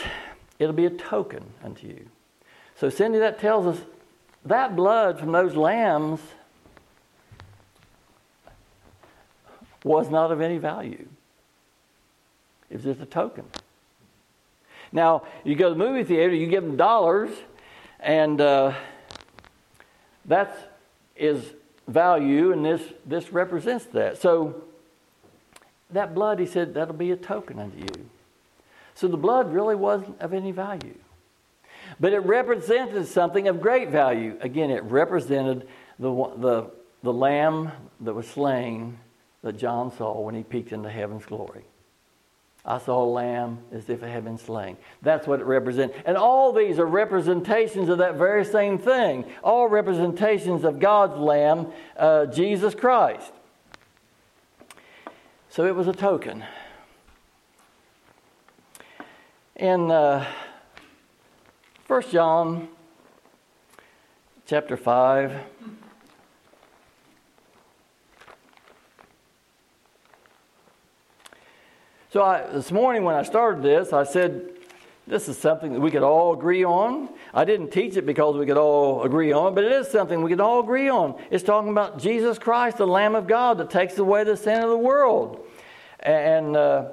[0.58, 2.08] it'll be a token unto you.
[2.76, 3.84] So, Cindy, that tells us
[4.44, 6.20] that blood from those lambs
[9.84, 11.06] was not of any value.
[12.72, 13.44] Was just a token.
[14.92, 17.30] Now, you go to the movie theater, you give them dollars,
[18.00, 18.74] and uh,
[20.26, 20.72] that is
[21.16, 21.52] is
[21.86, 24.20] value, and this, this represents that.
[24.20, 24.62] So,
[25.90, 28.08] that blood, he said, that'll be a token unto you.
[28.94, 30.98] So, the blood really wasn't of any value.
[32.00, 34.38] But it represented something of great value.
[34.40, 36.70] Again, it represented the, the,
[37.02, 38.98] the lamb that was slain
[39.42, 41.64] that John saw when he peeked into heaven's glory.
[42.64, 44.76] I saw a lamb as if it had been slain.
[45.02, 45.96] That's what it represents.
[46.06, 49.24] And all these are representations of that very same thing.
[49.42, 53.32] All representations of God's lamb, uh, Jesus Christ.
[55.48, 56.44] So it was a token.
[59.56, 60.24] In uh,
[61.88, 62.68] 1 John
[64.46, 65.32] chapter 5,
[72.12, 74.50] So I, this morning when I started this, I said,
[75.06, 77.08] this is something that we could all agree on.
[77.32, 80.28] I didn't teach it because we could all agree on, but it is something we
[80.28, 81.18] could all agree on.
[81.30, 84.68] It's talking about Jesus Christ, the Lamb of God that takes away the sin of
[84.68, 85.42] the world.
[86.00, 86.88] And uh,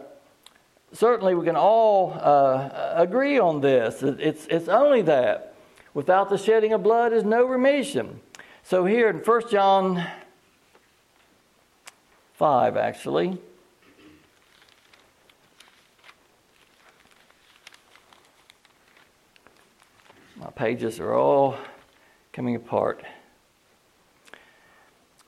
[0.93, 4.01] certainly we can all uh, agree on this.
[4.01, 5.53] It's, it's only that.
[5.93, 8.21] Without the shedding of blood is no remission.
[8.63, 10.01] So here in 1 John
[12.35, 13.37] 5, actually.
[20.39, 21.57] My pages are all
[22.31, 23.03] coming apart.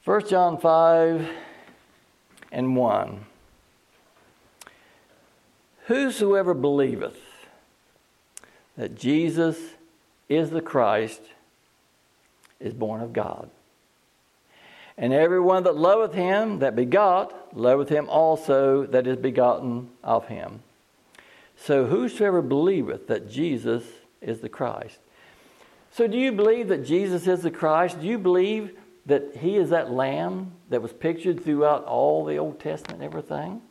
[0.06, 1.30] 1 John 5
[2.50, 3.26] and 1.
[5.88, 7.20] Whosoever believeth
[8.78, 9.58] that Jesus
[10.30, 11.22] is the Christ
[12.62, 13.50] is born of God.
[14.98, 20.62] And everyone that loveth him that begot, loveth him also that is begotten of him.
[21.58, 23.84] So whosoever believeth that Jesus
[24.22, 25.00] is the Christ.
[25.92, 28.00] So, do you believe that Jesus is the Christ?
[28.00, 32.60] Do you believe that He is that Lamb that was pictured throughout all the Old
[32.60, 33.62] Testament and everything?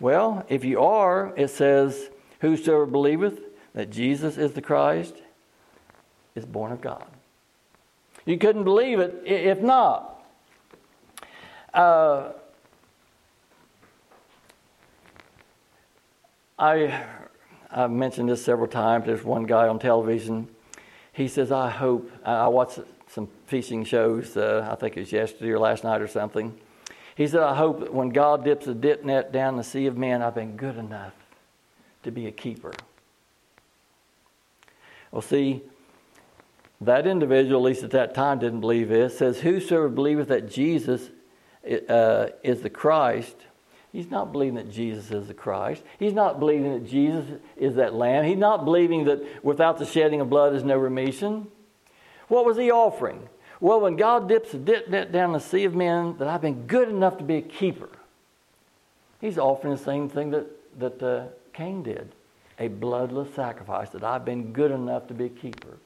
[0.00, 2.10] Well, if you are, it says,
[2.40, 3.40] Whosoever believeth
[3.74, 5.14] that Jesus is the Christ
[6.34, 7.06] is born of God.
[8.24, 10.22] You couldn't believe it if not.
[11.72, 12.32] Uh,
[16.58, 17.04] I
[17.70, 19.06] I've mentioned this several times.
[19.06, 20.48] There's one guy on television.
[21.12, 22.78] he says, I hope, I watched
[23.08, 26.58] some fishing shows, uh, I think it was yesterday or last night or something.
[27.14, 29.96] He said, I hope that when God dips a dip net down the sea of
[29.96, 31.14] men, I've been good enough
[32.04, 32.72] to be a keeper.
[35.10, 35.62] Well, see,
[36.80, 39.18] that individual, at least at that time, didn't believe this.
[39.18, 41.10] Says, Whosoever believeth that Jesus
[41.88, 43.36] uh, is the Christ,
[43.92, 45.82] he's not believing that Jesus is the Christ.
[45.98, 48.24] He's not believing that Jesus is that Lamb.
[48.24, 51.48] He's not believing that without the shedding of blood is no remission.
[52.28, 53.28] What was he offering?
[53.60, 56.66] Well, when God dips a dip net down the sea of men, that I've been
[56.66, 57.88] good enough to be a keeper.
[59.20, 60.46] He's offering the same thing that,
[60.78, 62.12] that uh, Cain did
[62.58, 65.78] a bloodless sacrifice, that I've been good enough to be a keeper.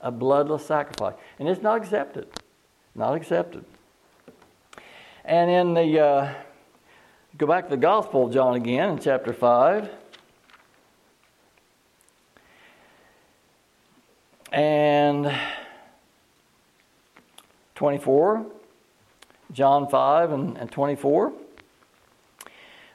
[0.00, 1.14] A bloodless sacrifice.
[1.38, 2.28] And it's not accepted.
[2.94, 3.64] Not accepted.
[5.24, 6.34] And in the, uh,
[7.36, 9.90] go back to the Gospel of John again in chapter 5.
[14.50, 15.36] And
[17.74, 18.46] 24,
[19.52, 21.32] John 5 and, and 24.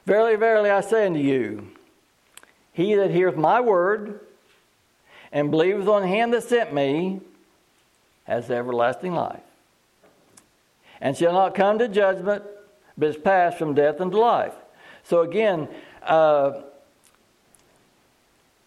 [0.04, 1.68] Verily, verily, I say unto you,
[2.72, 4.20] he that heareth my word
[5.32, 7.20] and believeth on him that sent me
[8.24, 9.42] has everlasting life,
[11.00, 12.42] and shall not come to judgment,
[12.96, 14.54] but is passed from death unto life.
[15.02, 15.68] So again,
[16.02, 16.62] uh,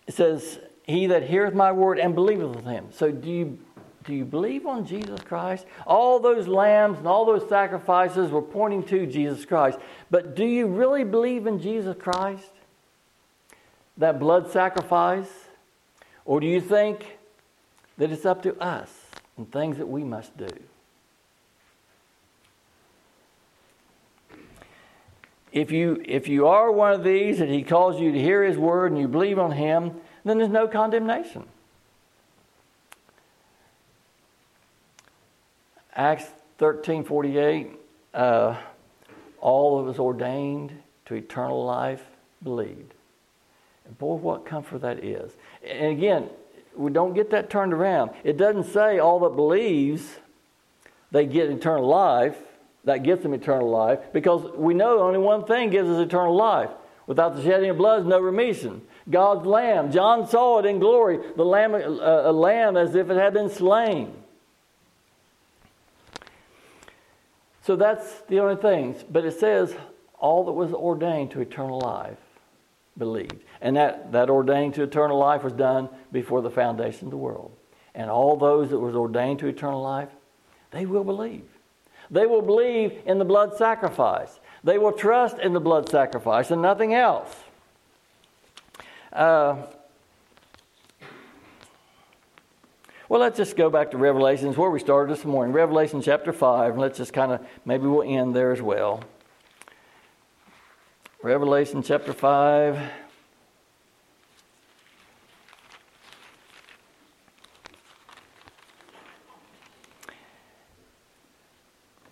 [0.05, 2.87] it says, He that heareth my word and believeth him.
[2.91, 3.59] So do you
[4.05, 5.65] do you believe on Jesus Christ?
[5.85, 9.79] All those lambs and all those sacrifices were pointing to Jesus Christ.
[10.09, 12.51] But do you really believe in Jesus Christ?
[13.97, 15.29] that blood sacrifice?
[16.25, 17.17] Or do you think
[17.97, 18.91] that it's up to us
[19.37, 20.47] and things that we must do?
[25.57, 28.59] If you, if you are one of these and he calls you to hear his
[28.59, 31.47] word and you believe on him, then there's no condemnation.
[35.95, 36.25] Acts
[36.59, 37.71] 13:48,
[38.13, 38.55] uh,
[39.41, 42.03] all that was ordained to eternal life
[42.43, 42.93] believed.
[43.85, 45.31] And boy, what comfort that is.
[45.67, 46.29] And again,
[46.75, 48.11] we don't get that turned around.
[48.23, 50.17] It doesn't say all that believes
[51.09, 52.37] they get eternal life,
[52.87, 56.71] that gets them eternal life, because we know only one thing gives us eternal life.
[57.05, 58.81] Without the shedding of blood, no remission.
[59.09, 59.91] God's lamb.
[59.91, 63.49] John saw it in glory, the lamb, uh, a lamb as if it had been
[63.49, 64.13] slain.
[67.61, 69.03] So that's the only things.
[69.09, 69.75] But it says
[70.19, 72.17] all that was ordained to eternal life
[72.97, 73.43] believed.
[73.61, 77.51] And that, that ordained to eternal life was done before the foundation of the world.
[77.95, 80.09] And all those that was ordained to eternal life,
[80.71, 81.43] they will believe.
[82.09, 84.39] They will believe in the blood sacrifice.
[84.63, 87.33] They will trust in the blood sacrifice and nothing else.
[89.11, 89.57] Uh,
[93.09, 95.53] well, let's just go back to Revelations where we started this morning.
[95.53, 99.03] Revelation chapter 5, and let's just kind of, maybe we'll end there as well.
[101.23, 103.06] Revelation chapter 5.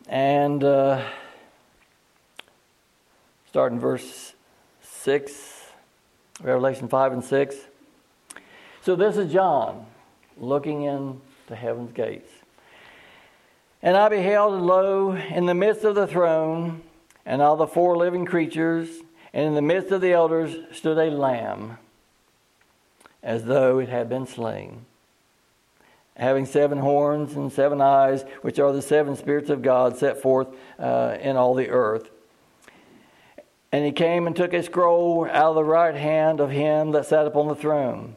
[0.07, 1.03] And uh,
[3.47, 4.33] starting verse
[4.83, 5.63] 6,
[6.43, 7.55] Revelation 5 and 6.
[8.81, 9.87] So this is John
[10.37, 12.29] looking into heaven's gates.
[13.81, 16.81] And I beheld, and lo, in the midst of the throne,
[17.25, 18.89] and all the four living creatures,
[19.33, 21.77] and in the midst of the elders stood a lamb,
[23.23, 24.85] as though it had been slain,
[26.15, 30.47] having seven horns and seven eyes, which are the seven spirits of God set forth
[30.79, 32.09] uh, in all the earth.
[33.71, 37.05] And he came and took a scroll out of the right hand of him that
[37.05, 38.15] sat upon the throne.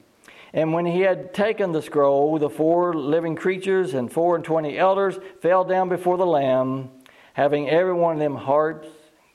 [0.52, 4.78] And when he had taken the scroll, the four living creatures and four and twenty
[4.78, 6.90] elders fell down before the Lamb,
[7.34, 8.88] having every one of them harps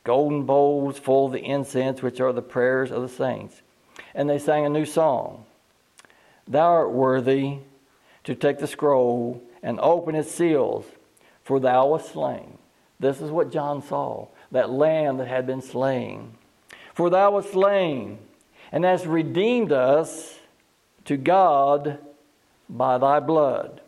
[0.03, 3.61] golden bowls full of the incense, which are the prayers of the saints.
[4.15, 5.45] And they sang a new song
[6.47, 7.59] Thou art worthy
[8.23, 10.85] to take the scroll and open its seals,
[11.43, 12.57] for thou wast slain.
[12.99, 16.33] This is what John saw that lamb that had been slain.
[16.93, 18.19] For thou wast slain,
[18.71, 20.39] and hast redeemed us
[21.05, 21.99] to God
[22.69, 23.81] by thy blood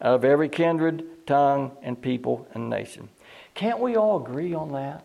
[0.00, 3.08] out of every kindred, tongue, and people and nation.
[3.54, 5.04] Can't we all agree on that?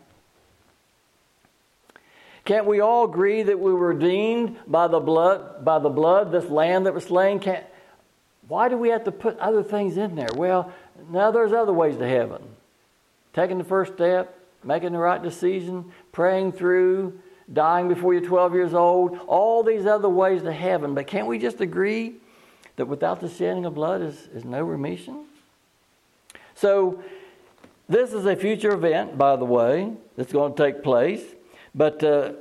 [2.45, 6.49] Can't we all agree that we were redeemed by the blood, by the blood, this
[6.49, 7.39] lamb that was slain?
[7.39, 7.63] Can't,
[8.49, 10.29] why do we have to put other things in there?
[10.35, 10.73] Well,
[11.09, 12.41] now there's other ways to heaven.
[13.33, 17.19] Taking the first step, making the right decision, praying through,
[17.53, 20.95] dying before you're 12 years old, all these other ways to heaven.
[20.95, 22.15] But can't we just agree
[22.75, 25.25] that without the shedding of blood is, is no remission?
[26.55, 27.03] So,
[27.87, 31.23] this is a future event, by the way, that's going to take place.
[31.73, 32.33] But uh,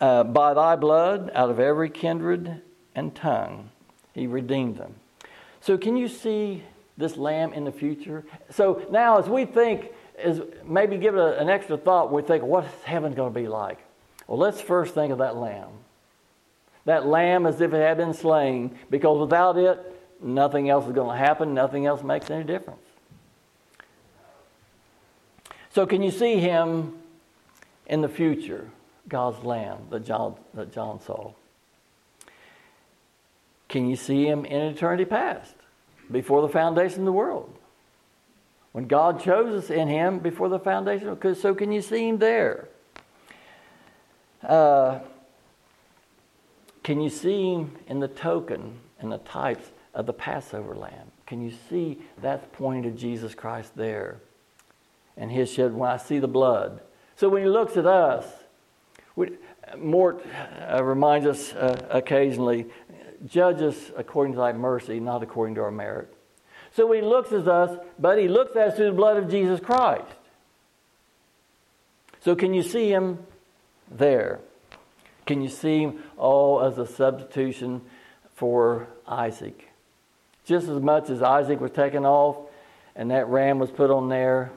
[0.00, 2.62] uh, by thy blood, out of every kindred
[2.94, 3.70] and tongue,
[4.14, 4.94] he redeemed them.
[5.60, 6.62] So, can you see
[6.96, 8.24] this lamb in the future?
[8.50, 12.44] So, now as we think, is maybe give it a, an extra thought, we think,
[12.44, 13.78] what's heaven going to be like?
[14.26, 15.70] Well, let's first think of that lamb.
[16.84, 19.80] That lamb as if it had been slain, because without it,
[20.22, 22.80] nothing else is going to happen, nothing else makes any difference.
[25.70, 26.94] So, can you see him
[27.86, 28.70] in the future,
[29.08, 31.32] God's lamb that John, that John saw?
[33.74, 35.56] Can you see him in eternity past,
[36.08, 37.52] before the foundation of the world?
[38.70, 42.18] When God chose us in him before the foundation, because so can you see him
[42.18, 42.68] there?
[44.44, 45.00] Uh,
[46.84, 51.10] can you see him in the token and the types of the Passover lamb?
[51.26, 54.18] Can you see that pointing to Jesus Christ there?
[55.16, 56.80] And his shed, when I see the blood.
[57.16, 58.24] So when he looks at us,
[59.16, 59.30] we,
[59.78, 60.24] Mort
[60.70, 62.66] uh, reminds us uh, occasionally,
[63.26, 66.12] judge us according to thy mercy, not according to our merit.
[66.72, 69.60] So he looks at us, but he looks at us through the blood of Jesus
[69.60, 70.06] Christ.
[72.20, 73.18] So can you see him
[73.90, 74.40] there?
[75.26, 77.82] Can you see him all as a substitution
[78.34, 79.68] for Isaac?
[80.44, 82.36] Just as much as Isaac was taken off
[82.96, 84.50] and that ram was put on there,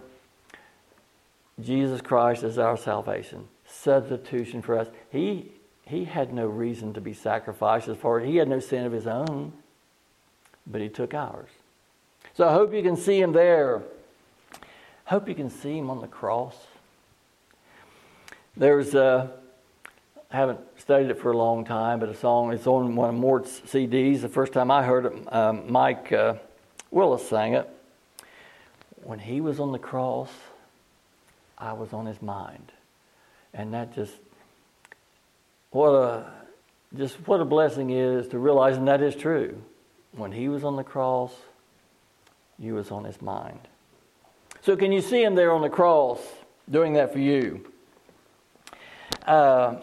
[1.62, 4.88] Jesus Christ is our salvation, substitution for us.
[5.10, 5.52] He,
[5.88, 8.92] he had no reason to be sacrificed as far as he had no sin of
[8.92, 9.54] his own,
[10.66, 11.50] but he took ours.
[12.34, 13.82] So I hope you can see him there.
[15.06, 16.56] Hope you can see him on the cross.
[18.56, 19.32] There's a
[20.30, 23.16] I haven't studied it for a long time, but a song, it's on one of
[23.16, 24.20] Mort's CDs.
[24.20, 26.34] The first time I heard it, um, Mike uh,
[26.92, 27.70] Willis sang it.
[29.04, 30.30] When he was on the cross,
[31.58, 32.74] I was on his mind.
[33.54, 34.16] And that just,
[35.72, 36.32] what a,
[36.96, 39.62] just what a blessing is to realize, and that is true.
[40.14, 41.34] When he was on the cross,
[42.58, 43.60] you was on his mind.
[44.62, 46.20] So can you see him there on the cross
[46.70, 47.72] doing that for you?
[49.26, 49.82] Uh,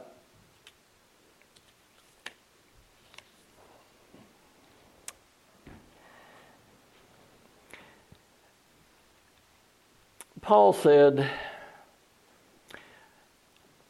[10.40, 11.30] Paul said,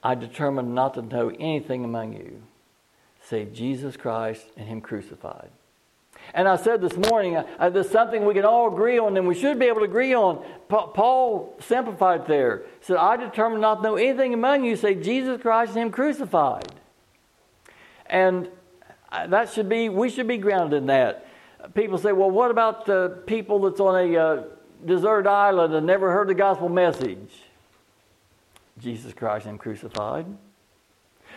[0.05, 2.43] I determined not to know anything among you
[3.23, 5.49] save Jesus Christ and Him crucified.
[6.35, 9.35] And I said this morning, uh, there's something we can all agree on, and we
[9.35, 10.45] should be able to agree on.
[10.69, 12.59] Pa- Paul simplified there.
[12.81, 15.91] He said, I determined not to know anything among you save Jesus Christ and Him
[15.91, 16.73] crucified.
[18.07, 18.49] And
[19.11, 21.27] uh, that should be, we should be grounded in that.
[21.75, 24.43] People say, well, what about the people that's on a uh,
[24.85, 27.31] deserted island and never heard the gospel message?
[28.79, 30.27] Jesus Christ and crucified.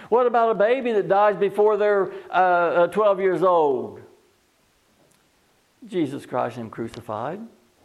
[0.10, 4.02] What about a baby that dies before they're uh, uh 12 years old?
[5.88, 7.40] Jesus Christ and Him crucified.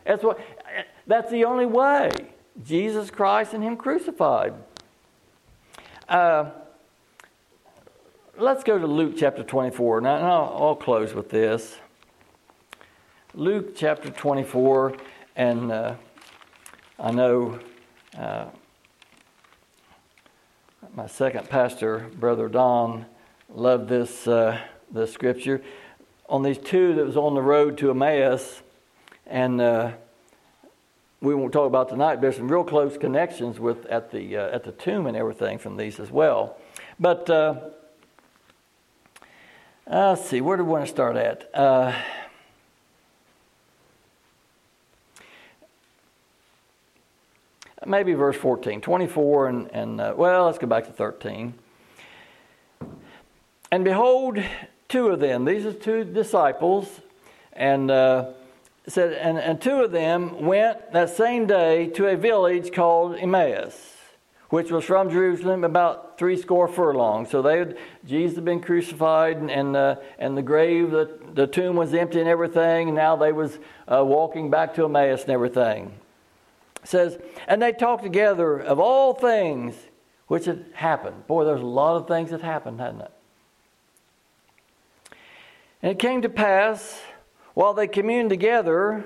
[0.05, 0.41] That's what.
[1.07, 2.11] That's the only way.
[2.65, 4.55] Jesus Christ and Him crucified.
[6.09, 6.51] Uh,
[8.37, 10.01] let's go to Luke chapter 24.
[10.01, 11.77] Now, now I'll close with this.
[13.35, 14.95] Luke chapter 24
[15.37, 15.95] and uh,
[16.99, 17.59] I know
[18.19, 18.47] uh,
[20.95, 23.07] my second pastor, Brother Don,
[23.49, 24.59] loved this, uh,
[24.91, 25.63] this scripture.
[26.29, 28.61] On these two that was on the road to Emmaus,
[29.27, 29.93] and uh,
[31.23, 34.65] we won't talk about tonight, there's some real close connections with at the, uh, at
[34.65, 36.59] the tomb and everything from these as well.
[37.01, 37.55] But uh,
[39.87, 41.51] let's see, where do we want to start at?
[47.87, 51.55] Maybe verse 14, 24, and, and uh, well, let's go back to 13.
[53.71, 54.39] And behold,
[54.89, 57.01] two of them, these are two disciples,
[57.53, 58.33] and uh,
[58.87, 63.97] said, and, and two of them went that same day to a village called Emmaus,
[64.51, 67.31] which was from Jerusalem about three score furlongs.
[67.31, 71.47] So they had, Jesus had been crucified, and and, uh, and the grave, the, the
[71.47, 72.89] tomb was empty and everything.
[72.89, 73.59] And now they was
[73.89, 75.93] uh, walking back to Emmaus and everything
[76.85, 79.75] says, and they talked together of all things
[80.27, 81.27] which had happened.
[81.27, 83.11] Boy, there's a lot of things that happened, hadn't it?
[85.83, 87.01] And it came to pass,
[87.55, 89.05] while they communed together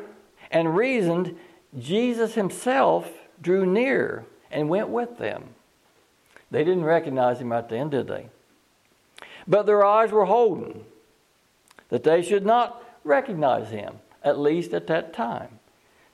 [0.50, 1.36] and reasoned,
[1.78, 3.10] Jesus himself
[3.42, 5.44] drew near and went with them.
[6.50, 8.28] They didn't recognize him right then, did they?
[9.48, 10.84] But their eyes were holden.
[11.88, 15.58] that they should not recognize him, at least at that time.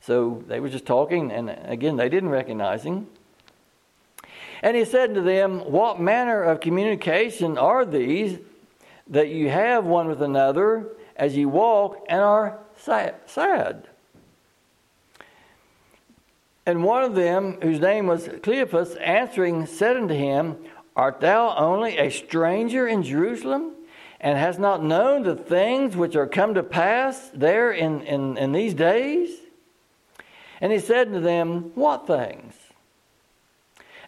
[0.03, 3.07] So they were just talking, and again, they didn't recognize him.
[4.61, 8.39] And he said to them, What manner of communication are these
[9.07, 13.87] that you have one with another as you walk and are sad?
[16.67, 20.57] And one of them, whose name was Cleopas, answering, said unto him,
[20.97, 23.73] Art thou only a stranger in Jerusalem,
[24.21, 28.51] and hast not known the things which are come to pass there in, in, in
[28.51, 29.42] these days?
[30.63, 32.55] And he said to them, What things?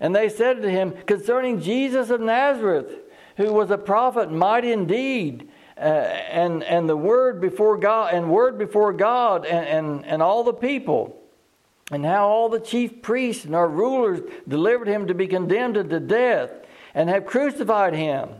[0.01, 2.91] And they said to him, Concerning Jesus of Nazareth,
[3.37, 8.57] who was a prophet, mighty indeed, uh, and, and the word before God, and word
[8.57, 11.21] before God, and, and, and all the people
[11.91, 16.01] and how all the chief priests and our rulers delivered him to be condemned to
[16.01, 16.51] death
[16.95, 18.31] and have crucified him.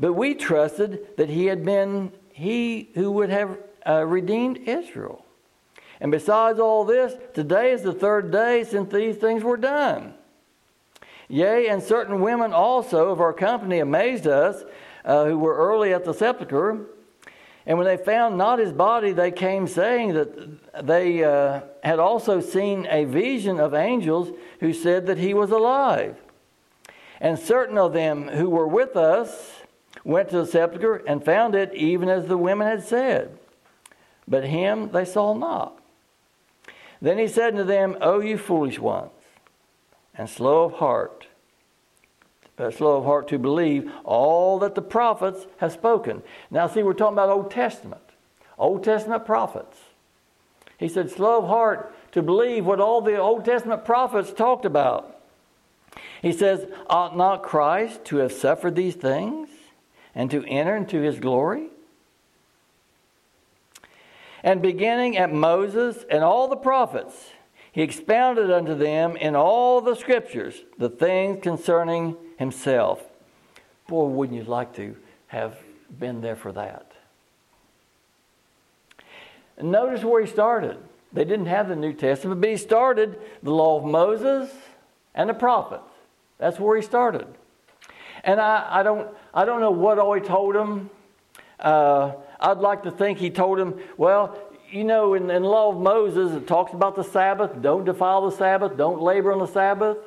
[0.00, 5.24] But we trusted that he had been he who would have uh, redeemed Israel.
[6.02, 10.14] And besides all this, today is the third day since these things were done.
[11.28, 14.64] Yea, and certain women also of our company amazed us,
[15.04, 16.86] uh, who were early at the sepulchre.
[17.66, 22.40] And when they found not his body, they came saying that they uh, had also
[22.40, 26.16] seen a vision of angels who said that he was alive.
[27.20, 29.52] And certain of them who were with us
[30.02, 33.38] went to the sepulchre and found it even as the women had said.
[34.26, 35.78] But him they saw not.
[37.02, 39.10] Then he said to them, O you foolish ones,
[40.14, 41.26] and slow of heart
[42.58, 46.22] uh, slow of heart to believe all that the prophets have spoken.
[46.50, 48.02] Now, see, we're talking about Old Testament,
[48.58, 49.78] Old Testament prophets.
[50.78, 55.20] He said, slow of heart to believe what all the Old Testament prophets talked about.
[56.20, 59.48] He says, Ought not Christ to have suffered these things
[60.14, 61.68] and to enter into his glory?
[64.42, 67.30] And beginning at Moses and all the prophets,
[67.70, 73.02] he expounded unto them in all the scriptures the things concerning himself.
[73.88, 74.96] Boy, wouldn't you like to
[75.28, 75.58] have
[75.98, 76.92] been there for that?
[79.60, 80.76] Notice where he started.
[81.12, 84.50] They didn't have the New Testament, but he started the law of Moses
[85.14, 85.84] and the prophets.
[86.38, 87.26] That's where he started.
[88.24, 90.90] And I, I, don't, I don't know what all he told them.
[91.60, 92.12] Uh,
[92.42, 94.36] I'd like to think he told him, well,
[94.70, 97.60] you know, in, in law of Moses, it talks about the Sabbath.
[97.60, 98.76] Don't defile the Sabbath.
[98.76, 99.98] Don't labor on the Sabbath.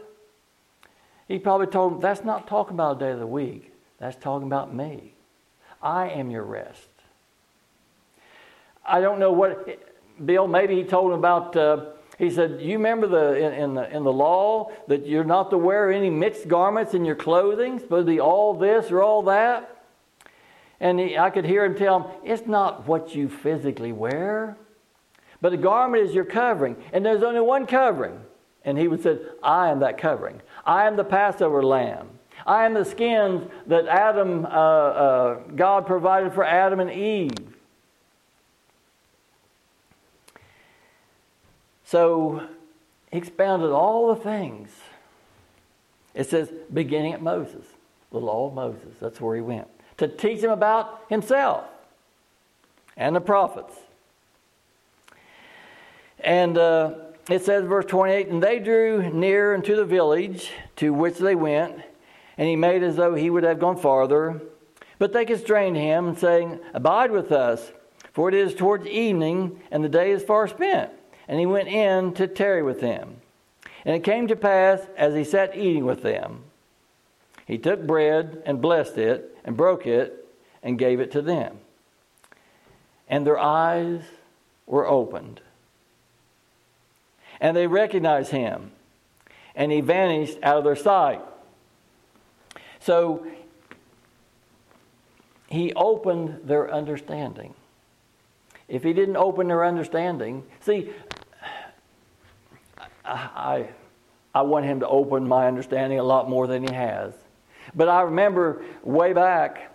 [1.27, 3.71] He probably told him, That's not talking about a day of the week.
[3.99, 5.13] That's talking about me.
[5.81, 6.89] I am your rest.
[8.85, 9.67] I don't know what,
[10.23, 11.85] Bill, maybe he told him about, uh,
[12.17, 15.57] he said, You remember the, in, in, the, in the law that you're not to
[15.57, 19.74] wear any mixed garments in your clothing, supposed to be all this or all that?
[20.79, 24.57] And he, I could hear him tell him, It's not what you physically wear,
[25.41, 26.75] but a garment is your covering.
[26.91, 28.19] And there's only one covering.
[28.63, 30.41] And he would say, I am that covering.
[30.65, 32.09] I am the Passover lamb.
[32.45, 37.31] I am the skins that Adam, uh, uh, God provided for Adam and Eve.
[41.85, 42.47] So
[43.11, 44.69] he expounded all the things.
[46.13, 47.65] It says, beginning at Moses,
[48.11, 48.95] the law of Moses.
[48.99, 49.67] That's where he went.
[49.97, 51.65] To teach him about himself
[52.97, 53.73] and the prophets.
[56.19, 56.93] And uh,
[57.29, 61.81] it says, verse 28 And they drew near unto the village to which they went,
[62.37, 64.41] and he made as though he would have gone farther.
[64.97, 67.71] But they constrained him, saying, Abide with us,
[68.13, 70.91] for it is towards evening, and the day is far spent.
[71.27, 73.17] And he went in to tarry with them.
[73.83, 76.43] And it came to pass, as he sat eating with them,
[77.45, 80.27] he took bread and blessed it, and broke it,
[80.61, 81.59] and gave it to them.
[83.07, 84.01] And their eyes
[84.65, 85.39] were opened
[87.39, 88.71] and they recognized him.
[89.55, 91.21] And he vanished out of their sight.
[92.79, 93.25] So
[95.47, 97.53] he opened their understanding.
[98.67, 100.89] If he didn't open their understanding, see,
[103.05, 103.69] I,
[104.33, 107.13] I want him to open my understanding a lot more than he has.
[107.73, 109.71] But I remember way back,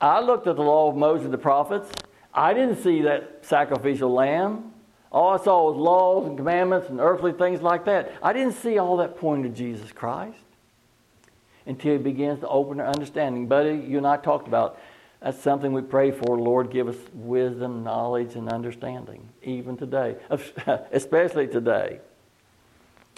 [0.00, 1.90] I looked at the law of Moses and the prophets.
[2.34, 4.72] I didn't see that sacrificial lamb.
[5.12, 8.12] All I saw was laws and commandments and earthly things like that.
[8.22, 10.38] I didn't see all that pointing to Jesus Christ
[11.66, 13.46] until he begins to open our understanding.
[13.46, 14.78] Buddy, you and I talked about
[15.20, 16.38] that's something we pray for.
[16.38, 20.16] Lord, give us wisdom, knowledge, and understanding, even today,
[20.92, 22.00] especially today.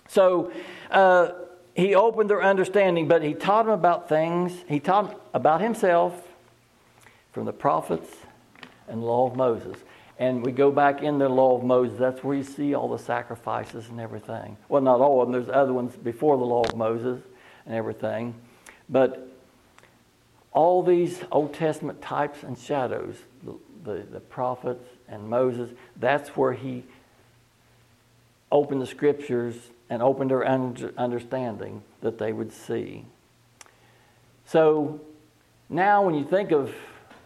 [0.09, 0.53] So
[0.91, 1.30] uh,
[1.75, 4.53] he opened their understanding, but he taught them about things.
[4.68, 6.29] He taught them about himself
[7.33, 8.09] from the prophets
[8.89, 9.77] and law of Moses.
[10.18, 12.99] And we go back in the law of Moses, that's where you see all the
[12.99, 14.57] sacrifices and everything.
[14.68, 17.23] Well, not all of them, there's other ones before the law of Moses
[17.66, 18.35] and everything.
[18.89, 19.29] But
[20.53, 23.55] all these Old Testament types and shadows, the,
[23.85, 26.85] the, the prophets and Moses, that's where he
[28.51, 29.57] opened the scriptures
[29.93, 33.05] and opened their understanding that they would see.
[34.47, 35.03] So
[35.68, 36.74] now, when you think of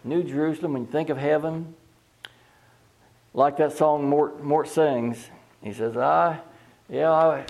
[0.03, 1.77] New Jerusalem, when you think of heaven,
[3.35, 5.31] like that song Mort, Mort sings,
[5.63, 6.41] he says, I,
[6.89, 7.45] yeah, I,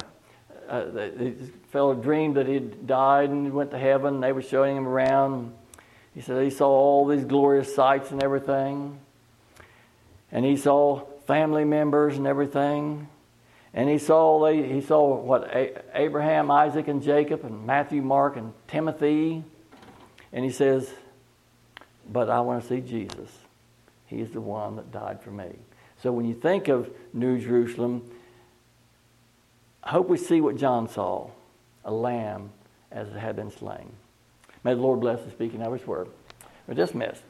[0.69, 1.35] uh, the,
[1.71, 4.17] fellow dreamed that he'd died and went to heaven.
[4.17, 5.55] And They were showing him around.
[6.15, 8.99] He said he saw all these glorious sights and everything.
[10.31, 13.09] And he saw family members and everything.
[13.77, 15.55] And he saw he saw what
[15.93, 19.45] Abraham, Isaac, and Jacob, and Matthew, Mark, and Timothy.
[20.33, 20.93] And he says,
[22.11, 23.45] "But I want to see Jesus.
[24.07, 25.57] He's the one that died for me."
[25.99, 28.11] So when you think of New Jerusalem,
[29.83, 31.29] I hope we see what John saw
[31.85, 32.53] a lamb
[32.91, 33.93] as it had been slain.
[34.65, 36.09] May the Lord bless the speaking of his word.
[36.67, 37.23] We're dismissed.